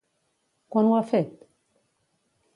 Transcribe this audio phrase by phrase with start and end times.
[0.75, 1.37] Quan ho ha fet?